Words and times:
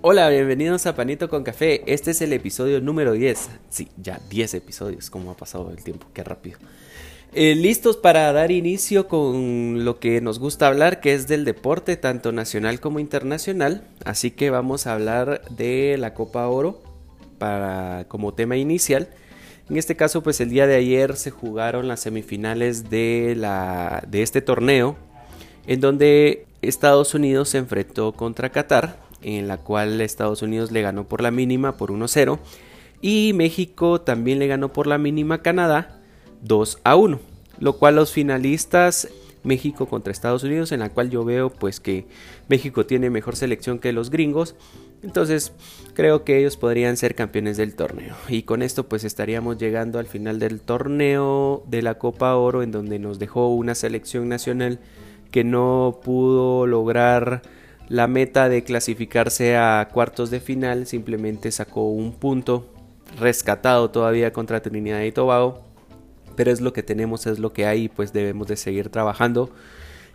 Hola, 0.00 0.28
bienvenidos 0.28 0.86
a 0.86 0.94
Panito 0.94 1.28
con 1.28 1.42
Café. 1.42 1.82
Este 1.92 2.12
es 2.12 2.22
el 2.22 2.32
episodio 2.32 2.80
número 2.80 3.14
10. 3.14 3.50
Sí, 3.68 3.88
ya 3.96 4.20
10 4.30 4.54
episodios, 4.54 5.10
como 5.10 5.32
ha 5.32 5.36
pasado 5.36 5.72
el 5.72 5.82
tiempo, 5.82 6.06
qué 6.14 6.22
rápido. 6.22 6.56
Eh, 7.32 7.56
listos 7.56 7.96
para 7.96 8.32
dar 8.32 8.52
inicio 8.52 9.08
con 9.08 9.84
lo 9.84 9.98
que 9.98 10.20
nos 10.20 10.38
gusta 10.38 10.68
hablar, 10.68 11.00
que 11.00 11.14
es 11.14 11.26
del 11.26 11.44
deporte, 11.44 11.96
tanto 11.96 12.30
nacional 12.30 12.78
como 12.78 13.00
internacional. 13.00 13.88
Así 14.04 14.30
que 14.30 14.50
vamos 14.50 14.86
a 14.86 14.94
hablar 14.94 15.42
de 15.50 15.96
la 15.98 16.14
Copa 16.14 16.46
Oro 16.46 16.80
como 18.06 18.34
tema 18.34 18.56
inicial. 18.56 19.08
En 19.68 19.78
este 19.78 19.96
caso, 19.96 20.22
pues 20.22 20.40
el 20.40 20.50
día 20.50 20.68
de 20.68 20.76
ayer 20.76 21.16
se 21.16 21.32
jugaron 21.32 21.88
las 21.88 21.98
semifinales 21.98 22.88
de, 22.88 23.34
la, 23.36 24.04
de 24.06 24.22
este 24.22 24.42
torneo, 24.42 24.96
en 25.66 25.80
donde 25.80 26.46
Estados 26.62 27.14
Unidos 27.14 27.48
se 27.48 27.58
enfrentó 27.58 28.12
contra 28.12 28.50
Qatar 28.50 29.07
en 29.36 29.48
la 29.48 29.58
cual 29.58 30.00
Estados 30.00 30.42
Unidos 30.42 30.72
le 30.72 30.82
ganó 30.82 31.06
por 31.06 31.20
la 31.20 31.30
mínima 31.30 31.76
por 31.76 31.90
1-0 31.90 32.38
y 33.00 33.32
México 33.34 34.00
también 34.00 34.38
le 34.38 34.46
ganó 34.46 34.72
por 34.72 34.86
la 34.86 34.98
mínima 34.98 35.36
a 35.36 35.42
Canadá 35.42 36.00
2 36.42 36.78
a 36.84 36.96
1, 36.96 37.20
lo 37.58 37.72
cual 37.74 37.96
los 37.96 38.12
finalistas 38.12 39.08
México 39.44 39.86
contra 39.86 40.12
Estados 40.12 40.44
Unidos 40.44 40.72
en 40.72 40.80
la 40.80 40.90
cual 40.90 41.10
yo 41.10 41.24
veo 41.24 41.50
pues 41.50 41.80
que 41.80 42.06
México 42.48 42.86
tiene 42.86 43.10
mejor 43.10 43.36
selección 43.36 43.78
que 43.78 43.92
los 43.92 44.10
gringos, 44.10 44.56
entonces 45.02 45.52
creo 45.94 46.24
que 46.24 46.38
ellos 46.38 46.56
podrían 46.56 46.96
ser 46.96 47.14
campeones 47.14 47.56
del 47.56 47.74
torneo. 47.74 48.16
Y 48.28 48.42
con 48.42 48.62
esto 48.62 48.88
pues 48.88 49.04
estaríamos 49.04 49.58
llegando 49.58 49.98
al 49.98 50.06
final 50.06 50.38
del 50.38 50.60
torneo 50.60 51.62
de 51.66 51.82
la 51.82 51.98
Copa 51.98 52.34
Oro 52.34 52.62
en 52.62 52.72
donde 52.72 52.98
nos 52.98 53.18
dejó 53.18 53.48
una 53.48 53.74
selección 53.74 54.28
nacional 54.28 54.80
que 55.30 55.44
no 55.44 56.00
pudo 56.02 56.66
lograr 56.66 57.42
la 57.88 58.06
meta 58.06 58.48
de 58.48 58.64
clasificarse 58.64 59.56
a 59.56 59.88
cuartos 59.92 60.30
de 60.30 60.40
final 60.40 60.86
simplemente 60.86 61.50
sacó 61.50 61.90
un 61.90 62.12
punto 62.12 62.70
rescatado 63.18 63.90
todavía 63.90 64.32
contra 64.32 64.60
Trinidad 64.60 65.02
y 65.02 65.12
Tobago. 65.12 65.64
Pero 66.36 66.52
es 66.52 66.60
lo 66.60 66.72
que 66.72 66.82
tenemos, 66.82 67.26
es 67.26 67.38
lo 67.38 67.52
que 67.52 67.66
hay 67.66 67.88
pues 67.88 68.12
debemos 68.12 68.46
de 68.46 68.56
seguir 68.56 68.90
trabajando 68.90 69.50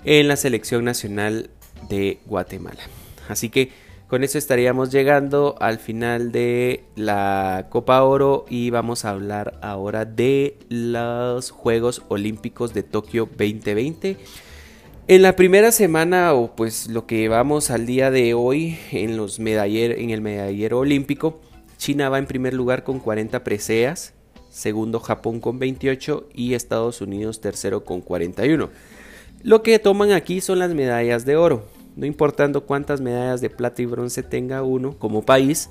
en 0.05 0.27
la 0.27 0.35
selección 0.35 0.85
nacional 0.85 1.49
de 1.89 2.19
Guatemala. 2.25 2.81
Así 3.27 3.49
que 3.49 3.71
con 4.07 4.23
eso 4.23 4.37
estaríamos 4.37 4.91
llegando 4.91 5.55
al 5.59 5.79
final 5.79 6.31
de 6.31 6.83
la 6.95 7.67
Copa 7.71 8.03
Oro 8.03 8.45
y 8.47 8.69
vamos 8.69 9.05
a 9.05 9.09
hablar 9.09 9.57
ahora 9.63 10.05
de 10.05 10.57
los 10.69 11.49
Juegos 11.49 12.03
Olímpicos 12.09 12.73
de 12.75 12.83
Tokio 12.83 13.25
2020. 13.25 14.17
En 15.05 15.21
la 15.21 15.35
primera 15.35 15.73
semana, 15.73 16.33
o 16.33 16.55
pues 16.55 16.87
lo 16.87 17.05
que 17.05 17.27
vamos 17.27 17.71
al 17.71 17.85
día 17.85 18.09
de 18.09 18.33
hoy 18.33 18.77
en, 18.93 19.17
los 19.17 19.37
medaller, 19.37 19.99
en 19.99 20.11
el 20.11 20.21
medallero 20.21 20.79
olímpico, 20.79 21.41
China 21.77 22.07
va 22.07 22.19
en 22.19 22.25
primer 22.25 22.53
lugar 22.53 22.85
con 22.85 22.99
40 22.99 23.43
preseas, 23.43 24.13
segundo 24.49 25.01
Japón 25.01 25.41
con 25.41 25.59
28 25.59 26.29
y 26.33 26.53
Estados 26.53 27.01
Unidos 27.01 27.41
tercero 27.41 27.83
con 27.83 27.99
41. 27.99 28.69
Lo 29.41 29.61
que 29.61 29.77
toman 29.77 30.13
aquí 30.13 30.39
son 30.39 30.59
las 30.59 30.73
medallas 30.73 31.25
de 31.25 31.35
oro. 31.35 31.65
No 31.97 32.05
importando 32.05 32.65
cuántas 32.65 33.01
medallas 33.01 33.41
de 33.41 33.49
plata 33.49 33.81
y 33.81 33.85
bronce 33.85 34.23
tenga 34.23 34.63
uno 34.63 34.97
como 34.97 35.25
país, 35.25 35.69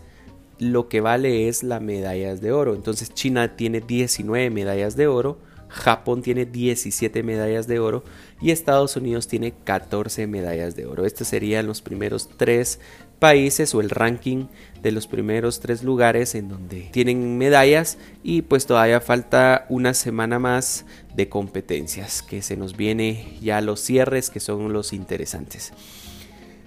lo 0.58 0.91
que 0.91 1.00
vale 1.00 1.48
es 1.48 1.62
las 1.62 1.80
medallas 1.80 2.42
de 2.42 2.52
oro. 2.52 2.74
Entonces 2.74 3.14
China 3.14 3.56
tiene 3.56 3.80
19 3.80 4.50
medallas 4.50 4.94
de 4.94 5.06
oro, 5.06 5.39
Japón 5.73 6.20
tiene 6.20 6.45
17 6.45 7.23
medallas 7.23 7.67
de 7.67 7.78
oro 7.78 8.05
y 8.42 8.51
Estados 8.51 8.95
Unidos 8.97 9.27
tiene 9.27 9.53
14 9.65 10.27
medallas 10.27 10.77
de 10.77 10.84
oro. 10.84 11.06
Estos 11.06 11.29
serían 11.29 11.67
los 11.67 11.81
primeros 11.81 12.29
tres 12.37 12.79
países 13.19 13.75
o 13.75 13.81
el 13.81 13.89
ranking 13.89 14.47
de 14.83 14.92
los 14.92 15.06
primeros 15.06 15.61
tres 15.61 15.83
lugares 15.83 16.34
en 16.34 16.51
donde 16.51 16.91
tienen 16.92 17.39
medallas 17.39 17.97
y 18.23 18.42
pues 18.42 18.67
todavía 18.67 19.01
falta 19.01 19.64
una 19.70 19.95
semana 19.95 20.39
más 20.39 20.85
de 21.14 21.30
competencias 21.30 22.20
que 22.23 22.42
se 22.42 22.57
nos 22.57 22.77
viene 22.77 23.39
ya 23.41 23.61
los 23.63 23.80
cierres 23.80 24.29
que 24.29 24.41
son 24.41 24.73
los 24.75 24.92
interesantes. 24.92 25.73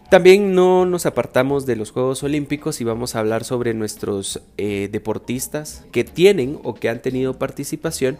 También 0.10 0.56
no 0.56 0.86
nos 0.86 1.06
apartamos 1.06 1.66
de 1.66 1.76
los 1.76 1.92
Juegos 1.92 2.24
Olímpicos 2.24 2.82
y 2.82 2.84
vamos 2.84 3.16
a 3.16 3.20
hablar 3.20 3.44
sobre 3.44 3.74
nuestros 3.74 4.42
eh, 4.58 4.90
deportistas 4.92 5.86
que 5.92 6.04
tienen 6.04 6.60
o 6.64 6.74
que 6.74 6.90
han 6.90 7.02
tenido 7.02 7.38
participación 7.38 8.18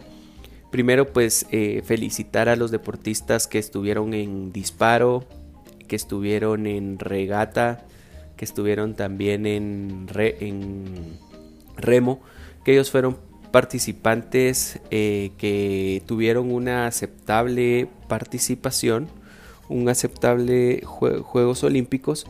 Primero 0.70 1.12
pues 1.12 1.46
eh, 1.50 1.82
felicitar 1.84 2.48
a 2.48 2.56
los 2.56 2.70
deportistas 2.70 3.46
que 3.46 3.58
estuvieron 3.58 4.14
en 4.14 4.52
disparo, 4.52 5.24
que 5.86 5.96
estuvieron 5.96 6.66
en 6.66 6.98
regata, 6.98 7.86
que 8.36 8.44
estuvieron 8.44 8.94
también 8.94 9.46
en, 9.46 10.08
en 10.14 11.18
remo, 11.76 12.20
que 12.64 12.72
ellos 12.72 12.90
fueron 12.90 13.16
participantes 13.52 14.80
eh, 14.90 15.30
que 15.38 16.02
tuvieron 16.06 16.52
una 16.52 16.86
aceptable 16.86 17.88
participación, 18.08 19.08
un 19.68 19.88
aceptable 19.88 20.82
Juegos 20.84 21.64
Olímpicos. 21.64 22.26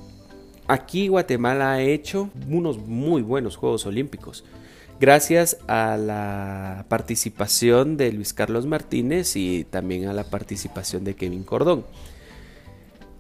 Aquí 0.69 1.09
Guatemala 1.09 1.73
ha 1.73 1.83
hecho 1.83 2.31
unos 2.49 2.79
muy 2.79 3.23
buenos 3.23 3.57
Juegos 3.57 3.87
Olímpicos 3.87 4.45
gracias 5.01 5.59
a 5.67 5.97
la 5.97 6.85
participación 6.89 7.97
de 7.97 8.13
Luis 8.13 8.33
Carlos 8.33 8.67
Martínez 8.67 9.37
y 9.37 9.65
también 9.65 10.07
a 10.07 10.13
la 10.13 10.25
participación 10.25 11.05
de 11.05 11.15
Kevin 11.15 11.45
Cordón. 11.45 11.85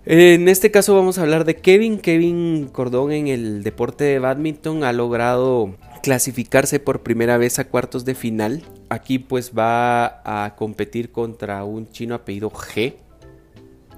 En 0.09 0.49
este 0.49 0.71
caso 0.71 0.95
vamos 0.95 1.19
a 1.19 1.23
hablar 1.23 1.45
de 1.45 1.57
Kevin. 1.57 1.99
Kevin 1.99 2.69
Cordón 2.73 3.11
en 3.11 3.27
el 3.27 3.65
deporte 3.65 4.05
de 4.05 4.21
badminton 4.21 4.85
ha 4.85 4.93
logrado 4.93 5.75
clasificarse 6.03 6.79
por 6.79 7.03
primera 7.03 7.39
vez 7.39 7.59
a 7.59 7.65
cuartos 7.65 8.05
de 8.05 8.15
final. 8.15 8.63
Aquí 8.89 9.19
pues 9.19 9.53
va 9.59 10.23
a 10.25 10.55
competir 10.55 11.11
contra 11.11 11.65
un 11.65 11.91
chino 11.91 12.15
apellido 12.15 12.51
G. 12.51 12.95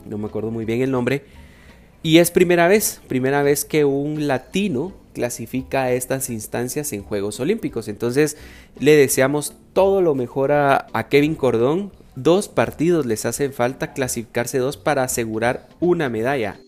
No 0.06 0.16
me 0.16 0.28
acuerdo 0.28 0.50
muy 0.50 0.64
bien 0.64 0.80
el 0.80 0.90
nombre. 0.90 1.24
Y 2.02 2.18
es 2.18 2.30
primera 2.30 2.68
vez, 2.68 3.02
primera 3.06 3.42
vez 3.42 3.66
que 3.66 3.84
un 3.84 4.26
latino 4.26 4.94
clasifica 5.18 5.82
a 5.82 5.92
estas 5.92 6.30
instancias 6.30 6.92
en 6.92 7.02
Juegos 7.02 7.40
Olímpicos. 7.40 7.88
Entonces 7.88 8.36
le 8.78 8.94
deseamos 8.94 9.54
todo 9.72 10.00
lo 10.00 10.14
mejor 10.14 10.52
a, 10.52 10.86
Kevin 11.10 11.34
Cordón. 11.34 11.90
Dos 12.14 12.46
partidos 12.46 13.04
les 13.04 13.26
hacen 13.26 13.52
falta 13.52 13.92
clasificarse 13.94 14.58
dos 14.58 14.76
para 14.76 15.02
asegurar 15.02 15.68
una 15.80 16.08
medalla. 16.08 16.60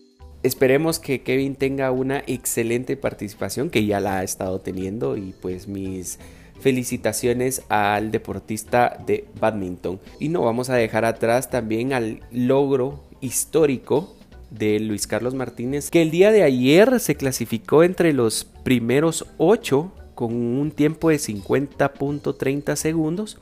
Esperemos 0.43 0.99
que 0.99 1.21
Kevin 1.21 1.55
tenga 1.55 1.91
una 1.91 2.25
excelente 2.27 2.97
participación 2.97 3.69
que 3.69 3.85
ya 3.85 4.01
la 4.01 4.17
ha 4.17 4.23
estado 4.25 4.59
teniendo 4.59 5.15
y 5.15 5.33
pues 5.41 5.69
mis 5.69 6.19
felicitaciones 6.59 7.63
al 7.69 8.11
deportista 8.11 8.97
de 9.07 9.27
badminton. 9.39 10.01
Y 10.19 10.27
no 10.27 10.41
vamos 10.41 10.69
a 10.69 10.75
dejar 10.75 11.05
atrás 11.05 11.49
también 11.49 11.93
al 11.93 12.19
logro 12.33 13.01
histórico 13.21 14.13
de 14.51 14.79
Luis 14.79 15.07
Carlos 15.07 15.33
Martínez, 15.33 15.89
que 15.89 16.01
el 16.01 16.11
día 16.11 16.31
de 16.31 16.43
ayer 16.43 16.99
se 16.99 17.15
clasificó 17.15 17.83
entre 17.83 18.13
los 18.13 18.45
primeros 18.63 19.25
8 19.37 19.91
con 20.13 20.35
un 20.35 20.71
tiempo 20.71 21.09
de 21.09 21.15
50.30 21.15 22.75
segundos. 22.75 23.39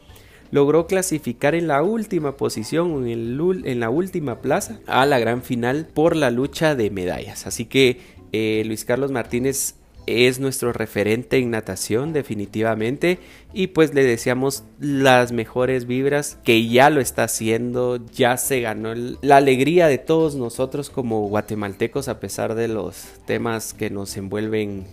Logró 0.52 0.88
clasificar 0.88 1.53
en 1.53 1.68
la 1.68 1.84
última 1.84 2.38
posición, 2.38 3.08
en, 3.08 3.38
en, 3.66 3.80
la 3.80 3.90
última 3.90 4.42
plaza, 4.42 4.80
a 4.88 5.06
la 5.06 5.20
gran 5.20 5.44
final 5.44 5.88
por 5.94 6.16
la 6.16 6.31
lucha 6.31 6.74
de 6.75 6.90
medallas. 6.90 7.46
Así 7.46 7.66
que 7.66 8.00
eh, 8.31 8.64
Luis 8.66 8.86
Carlos 8.86 9.12
Martínez 9.12 9.76
es 10.09 10.40
nuestro 10.40 10.74
referente 10.74 11.38
en 11.38 11.52
natación 11.52 12.14
definitivamente 12.14 13.20
y 13.53 13.68
pues 13.68 13.94
le 13.94 14.03
deseamos 14.03 14.64
las 14.80 15.31
mejores 15.31 15.86
vibras 15.86 16.38
que 16.44 16.68
ya 16.68 16.90
lo 16.90 17.02
está 17.02 17.24
haciendo, 17.24 18.00
ya 18.14 18.38
se 18.38 18.62
ganó 18.62 18.94
la 19.22 19.38
alegría 19.38 19.88
de 19.88 19.97
todos 19.97 20.36
nosotros 20.36 20.90
como 20.90 21.28
guatemaltecos 21.28 22.08
a 22.08 22.20
pesar 22.20 22.56
de 22.56 22.68
los 22.68 23.06
temas 23.25 23.74
que 23.74 23.90
nos 23.90 24.16
envuelven 24.17 24.85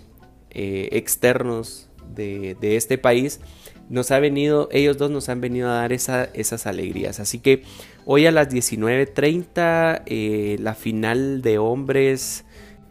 eh, 0.51 0.89
externos 0.93 1.89
de, 2.15 2.57
este 2.77 2.99
país. 2.99 3.41
Nos 3.89 4.11
ha 4.11 4.19
venido, 4.19 4.69
ellos 4.73 4.97
dos 4.97 5.11
nos 5.11 5.29
han 5.29 5.41
venido 5.41 5.69
a 5.69 5.75
dar 5.75 5.93
esas 5.93 6.67
alegrías. 6.67 7.21
Así 7.21 7.39
que 7.39 7.63
hoy 8.05 8.27
a 8.27 8.33
las 8.33 8.49
19.30 8.49 10.03
eh, 10.07 10.57
la 10.61 10.75
final 10.75 11.43
de 11.43 11.59
hombres 11.59 12.45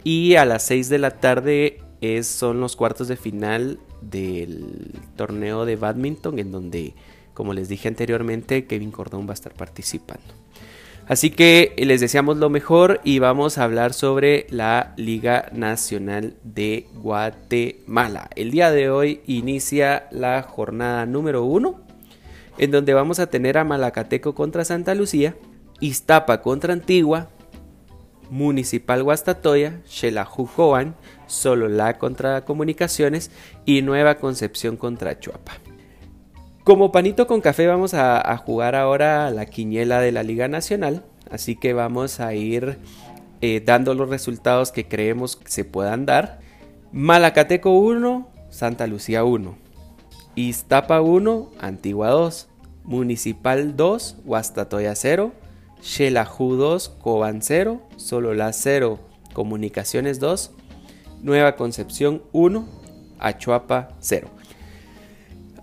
y 0.04 0.36
a 0.36 0.44
las 0.44 0.62
6 0.64 0.88
de 0.88 0.98
la 0.98 1.10
tarde 1.10 1.80
son 2.22 2.60
los 2.60 2.76
cuartos 2.76 3.08
de 3.08 3.16
final 3.16 3.78
del 4.00 4.92
torneo 5.16 5.64
de 5.64 5.76
badminton 5.76 6.38
en 6.38 6.52
donde, 6.52 6.94
como 7.34 7.54
les 7.54 7.68
dije 7.68 7.88
anteriormente, 7.88 8.66
Kevin 8.66 8.90
Cordón 8.90 9.26
va 9.26 9.30
a 9.30 9.34
estar 9.34 9.54
participando. 9.54 10.34
Así 11.08 11.30
que 11.30 11.72
les 11.78 12.00
deseamos 12.00 12.36
lo 12.36 12.50
mejor 12.50 13.00
y 13.04 13.20
vamos 13.20 13.58
a 13.58 13.64
hablar 13.64 13.92
sobre 13.92 14.46
la 14.50 14.92
Liga 14.96 15.48
Nacional 15.52 16.34
de 16.42 16.88
Guatemala. 16.94 18.28
El 18.34 18.50
día 18.50 18.72
de 18.72 18.90
hoy 18.90 19.20
inicia 19.26 20.08
la 20.10 20.42
jornada 20.42 21.06
número 21.06 21.44
uno, 21.44 21.80
en 22.58 22.72
donde 22.72 22.92
vamos 22.92 23.20
a 23.20 23.28
tener 23.28 23.56
a 23.56 23.64
Malacateco 23.64 24.34
contra 24.34 24.64
Santa 24.64 24.96
Lucía, 24.96 25.36
Iztapa 25.78 26.42
contra 26.42 26.72
Antigua, 26.72 27.28
Municipal 28.30 29.02
Guastatoya, 29.02 29.80
Xelajú 29.86 30.48
solo 31.26 31.68
la 31.68 31.98
contra 31.98 32.44
Comunicaciones 32.44 33.30
y 33.64 33.82
Nueva 33.82 34.16
Concepción 34.16 34.76
contra 34.76 35.18
Chuapa. 35.20 35.52
Como 36.64 36.90
panito 36.90 37.28
con 37.28 37.40
café 37.40 37.66
vamos 37.66 37.94
a, 37.94 38.36
jugar 38.38 38.74
ahora 38.74 39.30
la 39.30 39.46
quiniela 39.46 40.00
de 40.00 40.10
la 40.10 40.24
Liga 40.24 40.48
Nacional, 40.48 41.04
así 41.30 41.54
que 41.54 41.72
vamos 41.72 42.18
a 42.18 42.34
ir 42.34 42.78
eh, 43.40 43.62
dando 43.64 43.94
los 43.94 44.08
resultados 44.08 44.72
que 44.72 44.88
creemos 44.88 45.36
que 45.36 45.50
se 45.50 45.64
puedan 45.64 46.06
dar. 46.06 46.40
Malacateco 46.90 47.70
1, 47.78 48.28
Santa 48.50 48.88
Lucía 48.88 49.22
1. 49.22 49.56
Iztapa 50.34 51.00
1, 51.00 51.52
Antigua 51.60 52.10
2. 52.10 52.48
Municipal 52.82 53.76
2, 53.76 54.16
Guastatoya 54.24 54.94
0. 54.94 55.32
Xelajú 55.80 56.56
2, 56.56 56.88
Coban 57.00 57.42
0. 57.42 57.82
Solola 57.96 58.52
0, 58.52 58.98
Comunicaciones 59.32 60.20
2. 60.20 60.52
Nueva 61.22 61.56
Concepción 61.56 62.22
1, 62.32 62.66
Achuapa 63.18 63.88
0. 64.00 64.30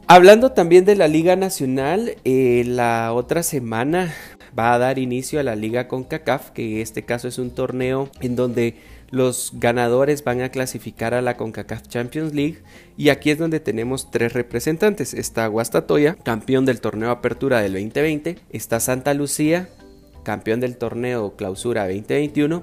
Hablando 0.07 0.51
también 0.51 0.83
de 0.85 0.95
la 0.95 1.07
Liga 1.07 1.35
Nacional, 1.35 2.17
eh, 2.25 2.63
la 2.67 3.13
otra 3.13 3.41
semana 3.41 4.13
va 4.57 4.73
a 4.73 4.77
dar 4.77 4.99
inicio 4.99 5.39
a 5.39 5.43
la 5.43 5.55
Liga 5.55 5.87
CONCACAF, 5.87 6.51
que 6.51 6.75
en 6.75 6.81
este 6.81 7.03
caso 7.03 7.27
es 7.27 7.37
un 7.37 7.51
torneo 7.51 8.09
en 8.19 8.35
donde 8.35 8.75
los 9.09 9.51
ganadores 9.53 10.23
van 10.23 10.41
a 10.41 10.49
clasificar 10.49 11.13
a 11.13 11.21
la 11.21 11.37
CONCACAF 11.37 11.87
Champions 11.87 12.33
League 12.33 12.63
y 12.97 13.09
aquí 13.09 13.29
es 13.29 13.37
donde 13.37 13.59
tenemos 13.59 14.11
tres 14.11 14.33
representantes. 14.33 15.13
Está 15.13 15.47
Guastatoya, 15.47 16.15
campeón 16.15 16.65
del 16.65 16.81
torneo 16.81 17.11
Apertura 17.11 17.61
del 17.61 17.73
2020, 17.73 18.39
está 18.49 18.79
Santa 18.79 19.13
Lucía, 19.13 19.69
campeón 20.23 20.59
del 20.59 20.77
torneo 20.77 21.35
Clausura 21.35 21.83
2021 21.83 22.61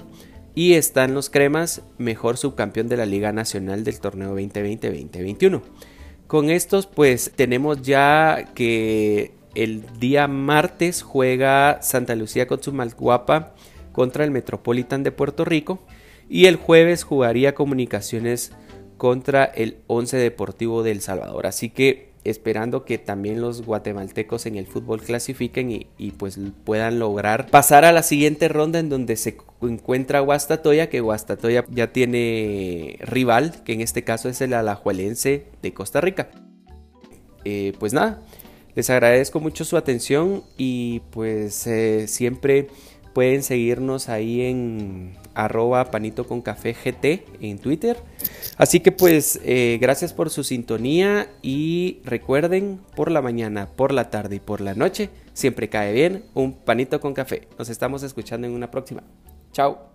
y 0.55 0.75
están 0.75 1.15
los 1.15 1.31
Cremas, 1.31 1.83
mejor 1.99 2.37
subcampeón 2.37 2.89
de 2.89 2.97
la 2.97 3.07
Liga 3.07 3.33
Nacional 3.33 3.85
del 3.85 4.01
torneo 4.01 4.37
2020-2021. 4.37 5.63
Con 6.27 6.51
estos 6.51 6.87
pues 6.87 7.33
tenemos 7.37 7.83
ya 7.83 8.51
que 8.55 9.33
el 9.55 9.85
día 9.99 10.29
martes 10.29 11.03
juega 11.03 11.83
Santa 11.83 12.15
Lucía 12.15 12.47
con 12.47 12.63
su 12.63 12.73
Malguapa 12.73 13.55
contra 13.93 14.25
el 14.25 14.31
Metropolitan 14.31 15.03
de 15.03 15.13
Puerto 15.13 15.45
Rico 15.45 15.81
y 16.29 16.47
el 16.47 16.57
jueves 16.57 17.03
jugaría 17.03 17.55
Comunicaciones 17.55 18.53
contra 18.97 19.45
el 19.45 19.79
Once 19.87 20.17
Deportivo 20.17 20.83
del 20.83 21.01
Salvador. 21.01 21.47
Así 21.47 21.71
que 21.71 22.10
esperando 22.25 22.85
que 22.85 22.99
también 22.99 23.41
los 23.41 23.65
guatemaltecos 23.65 24.47
en 24.47 24.57
el 24.57 24.67
fútbol 24.67 25.01
clasifiquen 25.01 25.87
y, 25.97 26.11
pues 26.13 26.39
puedan 26.65 26.99
lograr 26.99 27.49
pasar 27.51 27.85
a 27.85 27.93
la 27.93 28.03
siguiente 28.03 28.49
ronda 28.49 28.79
en 28.79 28.89
donde 28.89 29.17
se 29.17 29.39
encuentra 29.63 30.21
Guastatoya, 30.21 30.91
que 30.91 31.01
Guastatoya 31.01 31.65
ya 31.71 31.93
tiene 31.93 32.99
rival, 33.01 33.63
que 33.65 33.73
en 33.73 33.81
este 33.81 34.05
caso 34.05 34.29
es 34.29 34.41
el 34.41 34.53
Alajuelense 34.53 35.47
de 35.63 35.73
Costa 35.73 36.01
Rica. 36.01 36.31
Eh, 37.45 37.73
pues 37.79 37.95
nada, 37.95 38.23
les 38.75 38.91
agradezco 38.91 39.41
mucho 39.41 39.65
su 39.65 39.77
atención 39.77 40.45
y 40.59 41.01
pues 41.11 41.67
eh, 41.67 42.07
siempre 42.07 42.69
pueden 43.13 43.43
seguirnos 43.43 44.09
ahí 44.09 44.43
en 44.43 45.13
arroba 45.35 45.91
panito 45.91 46.27
con 46.27 46.43
café 46.43 46.75
GT 46.75 47.25
en 47.41 47.59
Twitter. 47.59 47.97
Así 48.57 48.81
que 48.81 48.93
pues 48.93 49.41
eh, 49.45 49.79
gracias 49.81 50.13
por 50.13 50.31
su 50.31 50.45
sintonía 50.45 51.29
y 51.43 52.01
recuerden 52.05 52.81
por 52.95 53.11
la 53.11 53.23
mañana, 53.23 53.69
por 53.75 53.93
la 53.93 54.11
tarde 54.11 54.37
y 54.37 54.41
por 54.41 54.61
la 54.61 54.75
noche, 54.75 55.11
siempre 55.33 55.69
cae 55.69 55.93
bien 55.93 56.25
un 56.35 56.53
panito 56.53 57.01
con 57.01 57.15
café. 57.15 57.49
Nos 57.59 57.69
estamos 57.69 58.03
escuchando 58.03 58.47
en 58.47 58.53
una 58.53 58.71
próxima. 58.71 59.03
Chao. 59.53 59.90